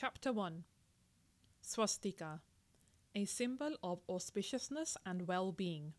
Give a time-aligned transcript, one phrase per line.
[0.00, 0.64] Chapter 1
[1.60, 2.40] Swastika,
[3.14, 5.92] a symbol of auspiciousness and well being.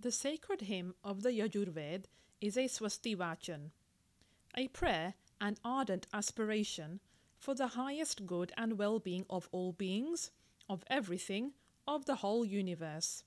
[0.00, 2.06] The sacred hymn of the Yajurved
[2.40, 3.70] is a Swastivachan,
[4.56, 6.98] a prayer and ardent aspiration
[7.38, 10.32] for the highest good and well being of all beings,
[10.68, 11.52] of everything,
[11.86, 13.22] of the whole universe.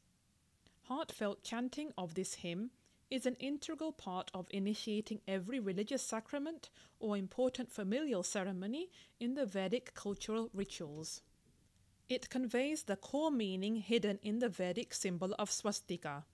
[0.89, 2.71] Heartfelt chanting of this hymn
[3.09, 9.45] is an integral part of initiating every religious sacrament or important familial ceremony in the
[9.45, 11.22] Vedic cultural rituals.
[12.08, 16.26] It conveys the core meaning hidden in the Vedic symbol of swastika.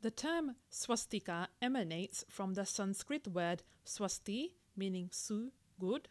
[0.00, 6.08] The term swastika emanates from the Sanskrit word swasti, meaning su, good,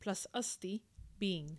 [0.00, 0.82] plus asti,
[1.18, 1.58] being.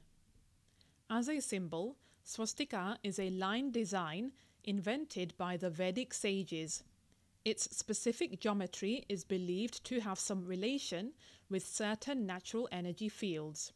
[1.10, 6.84] As a symbol, swastika is a line design invented by the Vedic sages
[7.48, 11.14] its specific geometry is believed to have some relation
[11.50, 13.72] with certain natural energy fields.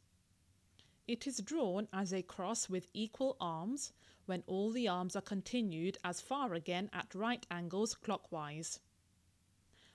[1.08, 3.94] It is drawn as a cross with equal arms
[4.26, 8.82] when all the arms are continued as far again at right angles clockwise.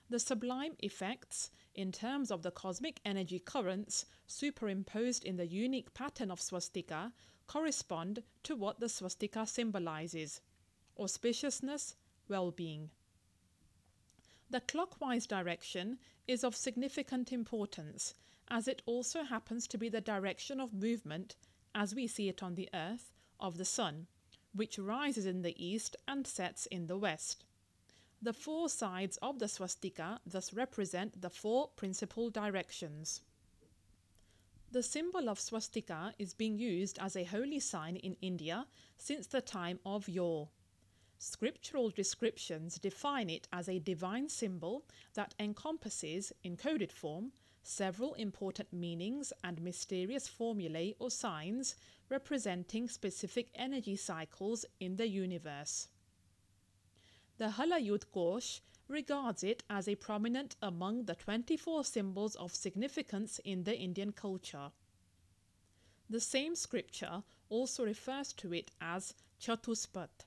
[0.09, 6.31] The sublime effects, in terms of the cosmic energy currents superimposed in the unique pattern
[6.31, 7.13] of swastika,
[7.45, 10.41] correspond to what the swastika symbolizes
[10.97, 11.93] auspiciousness,
[12.27, 12.89] well being.
[14.49, 18.13] The clockwise direction is of significant importance
[18.49, 21.35] as it also happens to be the direction of movement,
[21.75, 24.07] as we see it on the earth, of the sun,
[24.53, 27.43] which rises in the east and sets in the west.
[28.21, 33.21] The four sides of the swastika thus represent the four principal directions.
[34.71, 38.65] The symbol of swastika is being used as a holy sign in India
[38.97, 40.49] since the time of Yore.
[41.19, 47.31] Scriptural descriptions define it as a divine symbol that encompasses, in coded form,
[47.63, 51.75] several important meanings and mysterious formulae or signs
[52.09, 55.87] representing specific energy cycles in the universe.
[57.37, 63.63] The Halayut Ghosh regards it as a prominent among the 24 symbols of significance in
[63.63, 64.71] the Indian culture.
[66.09, 70.26] The same scripture also refers to it as Chatuspat,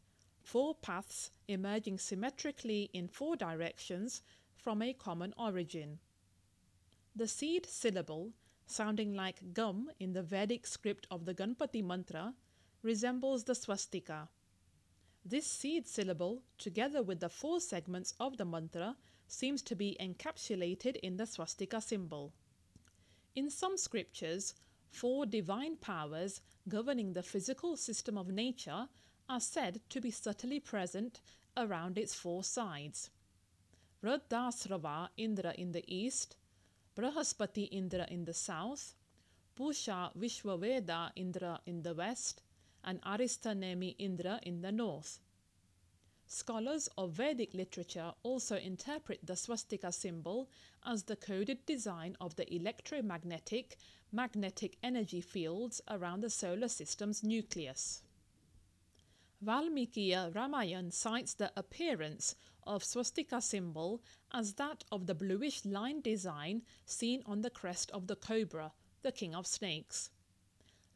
[0.51, 4.21] four paths emerging symmetrically in four directions
[4.57, 6.01] from a common origin.
[7.15, 8.33] The seed syllable,
[8.67, 12.35] sounding like gum in the Vedic script of the Ganpati mantra,
[12.83, 14.29] resembles the swastika.
[15.25, 18.97] This seed syllable, together with the four segments of the mantra,
[19.29, 22.33] seems to be encapsulated in the swastika symbol.
[23.37, 24.55] In some scriptures,
[24.91, 28.89] four divine powers governing the physical system of nature
[29.31, 31.21] are said to be subtly present
[31.57, 33.11] around its four sides.
[34.03, 36.37] Rudrasrava Indra in the east,
[36.97, 38.97] Brahaspati Indra in the south,
[39.57, 42.43] Pusha Vishwaveda Indra in the west,
[42.83, 45.21] and Aristanemi Indra in the north.
[46.27, 50.49] Scholars of Vedic literature also interpret the swastika symbol
[50.85, 53.77] as the coded design of the electromagnetic
[54.11, 58.03] magnetic energy fields around the solar system's nucleus.
[59.43, 62.35] Valmikiya Ramayan cites the appearance
[62.65, 64.03] of swastika symbol
[64.33, 69.11] as that of the bluish line design seen on the crest of the cobra, the
[69.11, 70.11] king of snakes.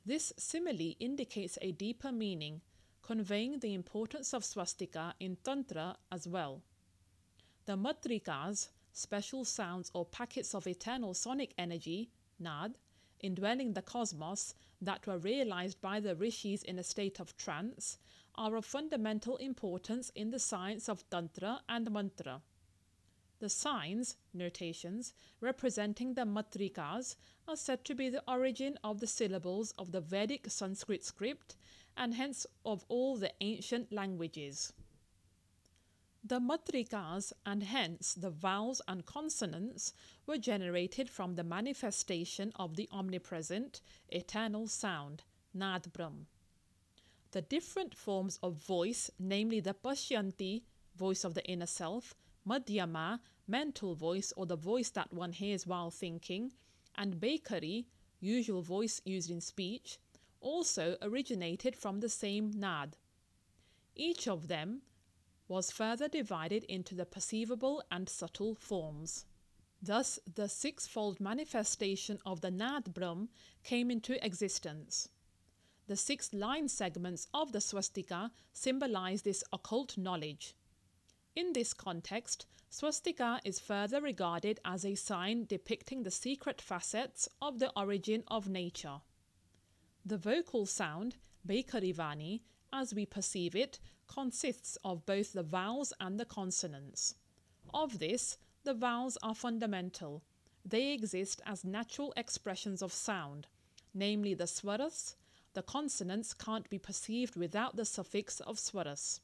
[0.04, 2.60] This simile indicates a deeper meaning,
[3.00, 6.62] conveying the importance of swastika in Tantra as well.
[7.65, 12.77] The matrikas, special sounds or packets of eternal sonic energy, nad,
[13.21, 17.97] indwelling the cosmos that were realized by the rishis in a state of trance,
[18.37, 22.43] are of fundamental importance in the science of Tantra and Mantra.
[23.41, 29.72] The signs, notations, representing the matrikas are said to be the origin of the syllables
[29.78, 31.56] of the Vedic Sanskrit script
[31.97, 34.72] and hence of all the ancient languages.
[36.27, 39.92] The matrikas and hence the vowels and consonants
[40.27, 45.87] were generated from the manifestation of the omnipresent, eternal sound, Nad.
[47.34, 50.63] The different forms of voice, namely the Pashyanti,
[50.95, 52.15] voice of the inner self,
[52.47, 56.53] Madhyama, mental voice or the voice that one hears while thinking,
[56.95, 57.86] and Baikari,
[58.21, 59.98] usual voice used in speech,
[60.41, 62.98] also originated from the same nad.
[63.97, 64.83] Each of them
[65.48, 69.27] was further divided into the perceivable and subtle forms.
[69.83, 73.28] Thus, the sixfold manifestation of the Nad Brahm
[73.65, 75.09] came into existence.
[75.86, 80.54] The six line segments of the swastika symbolize this occult knowledge.
[81.36, 87.59] In this context, swastika is further regarded as a sign depicting the secret facets of
[87.59, 89.01] the origin of nature.
[90.07, 91.16] The vocal sound,
[91.47, 92.41] Baikarivani,
[92.72, 97.15] as we perceive it, consists of both the vowels and the consonants.
[97.72, 100.22] Of this, the vowels are fundamental.
[100.65, 103.47] They exist as natural expressions of sound,
[103.92, 105.15] namely the swaras.
[105.54, 109.21] The consonants can't be perceived without the suffix of swaras.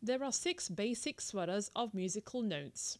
[0.00, 2.98] There are six basic swaras of musical notes.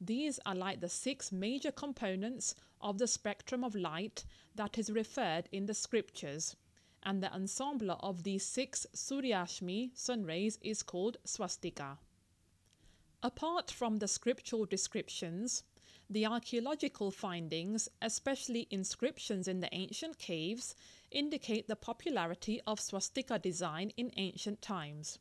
[0.00, 4.24] These are like the six major components of the spectrum of light
[4.54, 6.56] that is referred in the scriptures,
[7.02, 11.98] and the ensemble of these six Suryashmi sun rays is called swastika.
[13.22, 15.62] Apart from the scriptural descriptions,
[16.10, 20.74] the archaeological findings, especially inscriptions in the ancient caves,
[21.10, 25.18] indicate the popularity of swastika design in ancient times.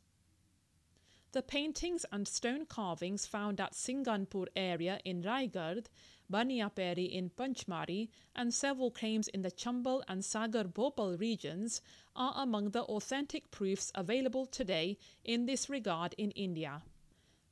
[1.33, 5.87] The paintings and stone carvings found at Singanpur area in Raigad,
[6.31, 11.81] Baniyaperi in Panchmari, and several claims in the Chambal and Sagar Bhopal regions
[12.15, 16.83] are among the authentic proofs available today in this regard in India.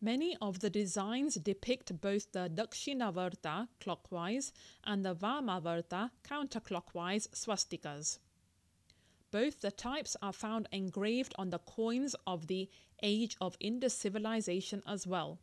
[0.04, 4.52] Many of the designs depict both the Dakshinavarta clockwise
[4.84, 8.18] and the Vamavarta counterclockwise swastikas.
[9.30, 12.68] Both the types are found engraved on the coins of the
[13.04, 15.38] age of Indus civilization as well.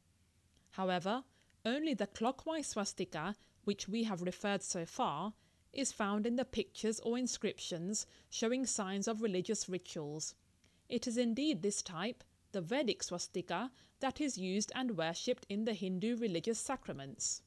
[0.73, 1.23] However,
[1.65, 5.35] only the clockwise swastika, which we have referred so far,
[5.73, 10.35] is found in the pictures or inscriptions showing signs of religious rituals.
[10.89, 15.75] It is indeed this type, the Vedic swastika, that is used and worshipped in the
[15.75, 17.43] Hindu religious sacraments.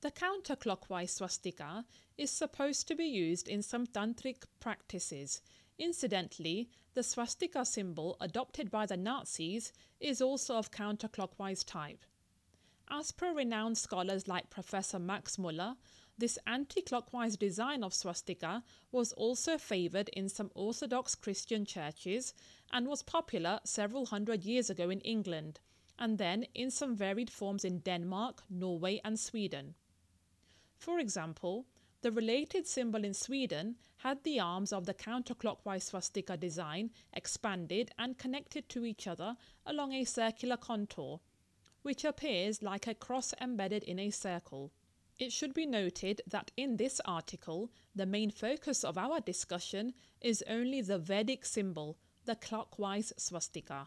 [0.00, 1.84] The counterclockwise swastika
[2.18, 5.40] is supposed to be used in some tantric practices.
[5.78, 12.04] Incidentally, the swastika symbol adopted by the Nazis is also of counterclockwise type.
[12.90, 15.76] As per renowned scholars like Professor Max Muller,
[16.18, 22.34] this anti clockwise design of swastika was also favoured in some Orthodox Christian churches
[22.70, 25.60] and was popular several hundred years ago in England,
[25.98, 29.74] and then in some varied forms in Denmark, Norway, and Sweden.
[30.76, 31.66] For example,
[32.02, 38.18] the related symbol in Sweden had the arms of the counterclockwise swastika design expanded and
[38.18, 41.20] connected to each other along a circular contour,
[41.82, 44.72] which appears like a cross embedded in a circle.
[45.22, 50.42] It should be noted that in this article, the main focus of our discussion is
[50.48, 53.86] only the Vedic symbol, the clockwise swastika.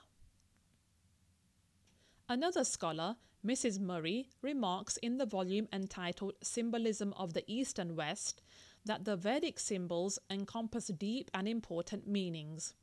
[2.30, 3.82] Another scholar, Mrs.
[3.82, 8.42] Murray, remarks in the volume entitled Symbolism of the East and West
[8.86, 12.76] that the Vedic symbols encompass deep and important meanings.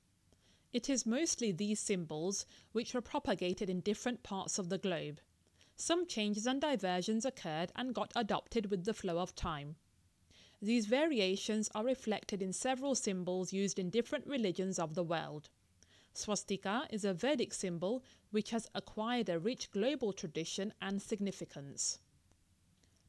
[0.74, 5.22] It is mostly these symbols which were propagated in different parts of the globe.
[5.84, 9.74] Some changes and diversions occurred and got adopted with the flow of time.
[10.60, 15.48] These variations are reflected in several symbols used in different religions of the world.
[16.14, 21.98] Swastika is a Vedic symbol which has acquired a rich global tradition and significance.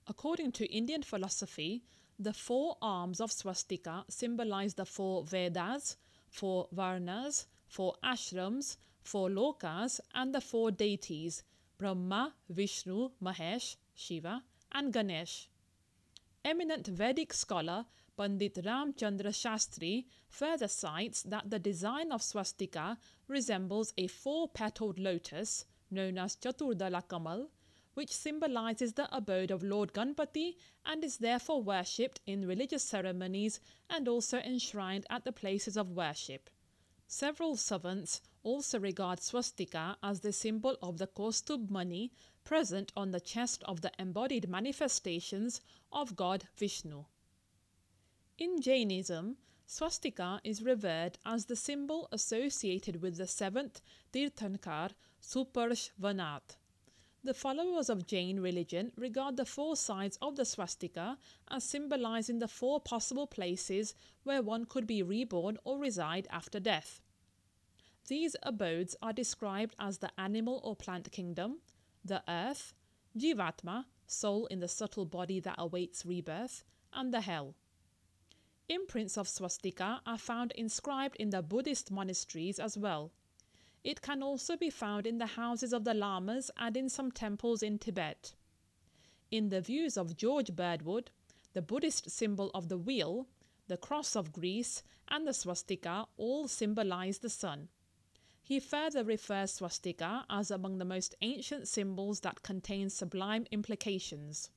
[0.07, 1.83] According to Indian philosophy,
[2.17, 5.95] the four arms of swastika symbolize the four Vedas,
[6.27, 11.43] four Varnas, four ashrams, four lokas, and the four deities
[11.77, 15.49] Brahma, Vishnu, Mahesh, Shiva, and Ganesh.
[16.45, 24.07] Eminent Vedic scholar Pandit Ramchandra Shastri further cites that the design of swastika resembles a
[24.07, 27.49] four-petaled lotus known as Chaturdala Kamal,
[27.93, 34.07] which symbolizes the abode of Lord Ganpati and is therefore worshipped in religious ceremonies and
[34.07, 36.49] also enshrined at the places of worship.
[37.07, 42.11] Several savants also regard swastika as the symbol of the Kaustubh mani
[42.43, 47.05] present on the chest of the embodied manifestations of God Vishnu.
[48.37, 53.81] In Jainism, swastika is revered as the symbol associated with the seventh
[54.11, 56.57] Tirthankar Suparshvanath.
[57.23, 61.17] The followers of Jain religion regard the four sides of the swastika
[61.49, 66.99] as symbolizing the four possible places where one could be reborn or reside after death.
[68.07, 71.59] These abodes are described as the animal or plant kingdom,
[72.03, 72.73] the earth,
[73.17, 77.55] Jivatma, soul in the subtle body that awaits rebirth, and the hell.
[78.67, 83.11] Imprints of swastika are found inscribed in the Buddhist monasteries as well.
[83.83, 87.63] It can also be found in the houses of the lamas and in some temples
[87.63, 88.33] in Tibet.
[89.31, 91.11] In the views of George Birdwood,
[91.53, 93.27] the Buddhist symbol of the wheel,
[93.67, 97.69] the cross of Greece, and the swastika all symbolize the sun.
[98.45, 104.49] He further refers swastika as among the most ancient symbols that contain sublime implications.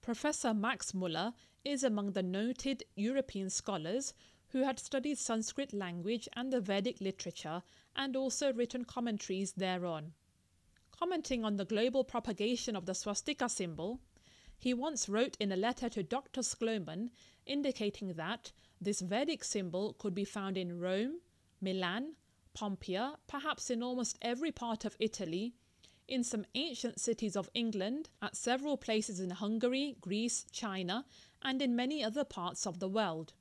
[0.00, 4.14] Professor Max Muller is among the noted European scholars
[4.48, 7.62] who had studied Sanskrit language and the Vedic literature
[7.94, 10.14] and also written commentaries thereon.
[10.90, 14.00] Commenting on the global propagation of the swastika symbol,
[14.56, 16.40] he once wrote in a letter to Dr.
[16.40, 17.10] Schliemann
[17.44, 21.20] indicating that this Vedic symbol could be found in Rome,
[21.60, 22.14] Milan,
[22.58, 25.54] Pompeii, perhaps in almost every part of Italy,
[26.08, 31.04] in some ancient cities of England, at several places in Hungary, Greece, China,
[31.40, 33.32] and in many other parts of the world.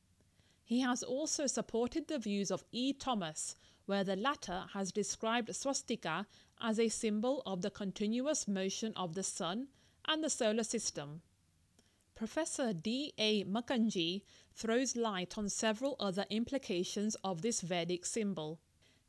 [0.64, 2.94] He has also supported the views of E.
[2.94, 3.56] Thomas,
[3.88, 6.28] where the latter has described swastika
[6.62, 9.70] as a symbol of the continuous motion of the sun
[10.06, 11.24] and the solar system.
[12.14, 13.14] Professor D.
[13.18, 13.46] A.
[13.46, 14.22] Mukherjee
[14.54, 18.60] throws light on several other implications of this Vedic symbol.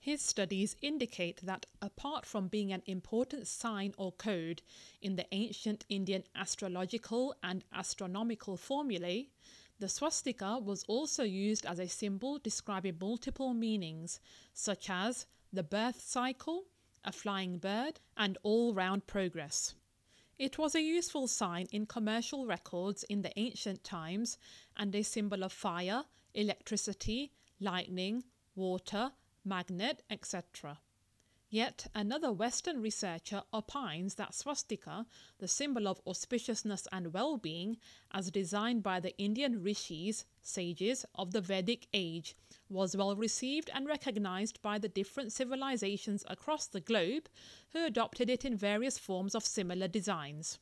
[0.01, 4.63] His studies indicate that apart from being an important sign or code
[5.03, 9.29] in the ancient Indian astrological and astronomical formulae,
[9.81, 14.21] the swastika was also used as a symbol describing multiple meanings,
[14.55, 16.67] such as the birth cycle,
[17.05, 19.75] a flying bird, and all round progress.
[20.39, 24.39] It was a useful sign in commercial records in the ancient times
[24.77, 28.25] and a symbol of fire, electricity, lightning,
[28.55, 29.13] water,
[29.45, 30.79] magnet, etc.
[31.51, 35.07] Yet another Western researcher opines that swastika,
[35.39, 37.79] the symbol of auspiciousness and well being,
[38.11, 42.37] as designed by the Indian rishis, sages of the Vedic age,
[42.69, 47.31] was well received and recognized by the different civilizations across the globe
[47.71, 50.59] who adopted it in various forms of similar designs.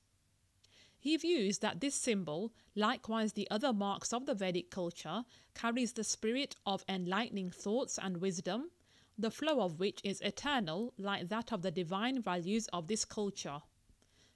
[1.06, 6.02] He views that this symbol, likewise the other marks of the Vedic culture, carries the
[6.02, 8.72] spirit of enlightening thoughts and wisdom,
[9.16, 13.62] the flow of which is eternal, like that of the divine values of this culture.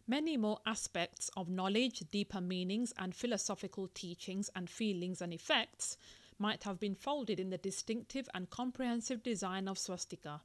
[0.06, 5.96] Many more aspects of knowledge, deeper meanings, and philosophical teachings and feelings and effects
[6.38, 10.40] might have been folded in the distinctive and comprehensive design of swastika.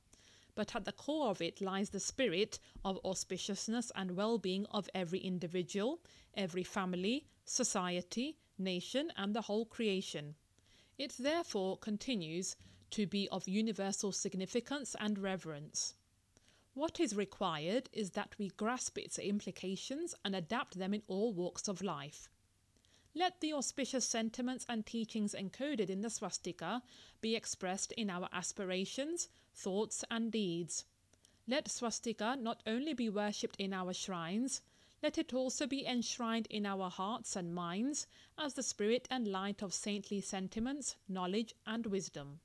[0.56, 4.90] But at the core of it lies the spirit of auspiciousness and well being of
[4.94, 6.00] every individual,
[6.34, 10.36] every family, society, nation, and the whole creation.
[10.98, 12.56] It therefore continues
[12.92, 15.96] to be of universal significance and reverence.
[16.74, 21.68] What is required is that we grasp its implications and adapt them in all walks
[21.68, 22.30] of life.
[23.18, 26.84] Let the auspicious sentiments and teachings encoded in the swastika
[27.22, 30.84] be expressed in our aspirations, thoughts, and deeds.
[31.48, 34.62] Let swastika not only be worshipped in our shrines,
[35.02, 38.06] let it also be enshrined in our hearts and minds
[38.38, 42.42] as the spirit and light of saintly sentiments, knowledge, and wisdom.